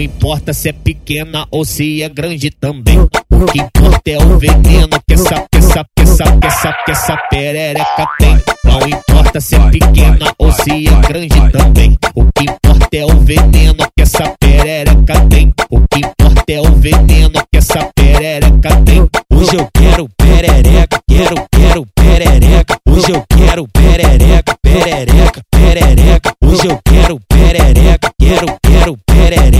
[0.00, 2.98] importa se é pequena ou se é grande também.
[2.98, 6.90] O que importa é o veneno que essa, que essa, que essa, que essa, que
[6.90, 8.42] essa perereca tem.
[8.64, 11.96] Não importa se é pequena ou se é grande também.
[12.14, 15.54] O que importa é o veneno que essa perereca tem.
[15.70, 19.08] O que importa é o veneno que essa perereca tem.
[19.32, 22.76] Hoje eu quero perereca, quero, quero perereca.
[22.86, 26.32] Hoje eu quero perereca, perereca, perereca.
[26.44, 29.57] Hoje eu quero perereca, quero, quero perereca.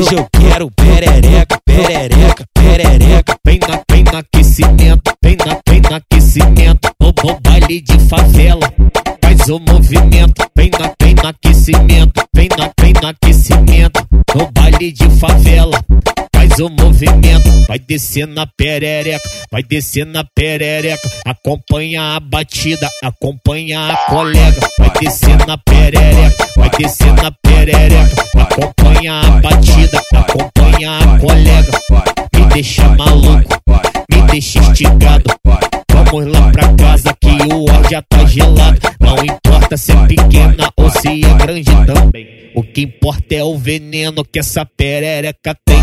[0.00, 3.36] Hoje eu quero perereca, perereca, perereca.
[3.44, 6.90] Vem na, vem no aquecimento, vem na, vem no aquecimento.
[6.98, 8.72] No, no baile de favela,
[9.22, 10.42] faz o movimento.
[10.56, 14.08] Vem na, vem no aquecimento, vem na, vem no aquecimento.
[14.34, 15.78] No baile de favela,
[16.34, 17.50] faz o movimento.
[17.68, 21.10] Vai descer na perereca, vai descer na perereca.
[21.26, 24.66] Acompanha a batida, acompanha a colega.
[24.78, 27.30] Vai descer na perereca, vai descer na
[27.64, 28.24] perereca.
[28.36, 31.72] Acompanha a batida, acompanha a colega.
[32.34, 33.54] Me deixa maluco,
[34.10, 35.24] me deixa instigado.
[35.92, 38.80] Vamos lá pra casa que o ar já tá gelado.
[39.00, 42.26] Não importa se é pequena ou se é grande também.
[42.54, 45.80] O que importa é o veneno que essa perereca tem.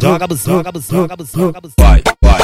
[0.00, 2.41] Joga buceta, joga buceta, joga buceta, joga buceta.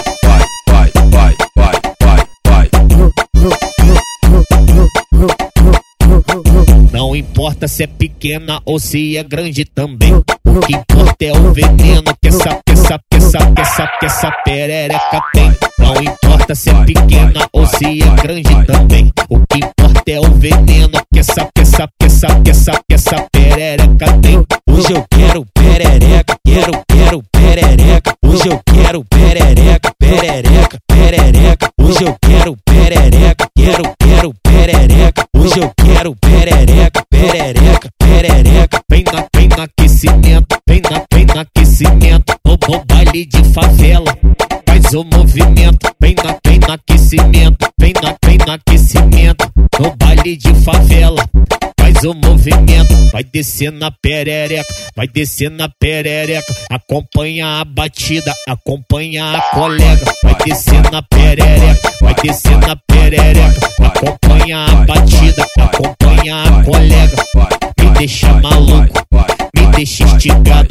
[6.92, 10.14] Não importa se é pequena ou se é grande também.
[10.14, 14.06] O que importa é o veneno que essa, que essa, que essa, que essa, que
[14.06, 15.56] essa perereca tem.
[15.78, 19.12] Não importa se é pequena ou se é grande também.
[19.28, 22.94] O que importa é o veneno que essa, que essa, que essa, que essa, que
[22.94, 24.44] essa perereca tem.
[24.70, 28.14] Hoje eu quero perereca, quero, quero perereca.
[28.24, 31.70] Hoje eu quero perereca, perereca, perereca.
[31.80, 35.24] Hoje eu quero perereca, quero, quero perereca.
[35.34, 38.80] Hoje eu quero perereca, perereca, perereca.
[38.88, 42.34] Vem na, vem no aquecimento, vem na, vem no aquecimento.
[42.46, 44.16] No baile de favela,
[44.64, 45.92] faz o movimento.
[46.00, 49.50] Vem na, vem no aquecimento, vem na, vem no aquecimento.
[49.80, 51.24] No baile de favela,
[51.98, 52.94] faz o movimento.
[53.12, 56.54] Vai descer na perereca, vai descer na perereca.
[56.70, 60.04] Acompanha a batida, acompanha a colega.
[60.22, 63.68] Vai descer na perereca, vai descer na perereca.
[63.80, 67.16] Acompanha a batida, acompanha a colega.
[67.80, 69.06] Me deixa maluco,
[69.56, 70.68] me deixa instigado.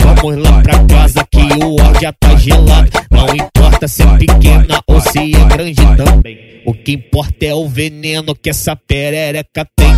[0.00, 2.90] Vamos lá pra casa que o ar já tá gelado.
[3.10, 6.62] Não importa se é pequena ou se é grande também.
[6.66, 9.94] O que importa é o veneno que essa perereca tem.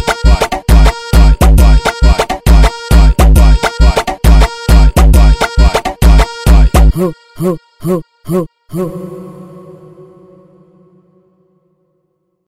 [7.07, 9.46] ほ、ほ、ほ、ほ、ほ。